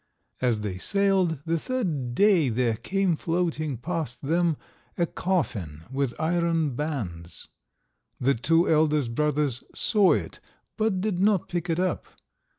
[0.41, 4.57] As they sailed, the third day there came floating past them
[4.97, 7.49] a coffin with iron bands.
[8.19, 10.39] The two eldest brothers saw it,
[10.75, 12.07] but did not pick it up.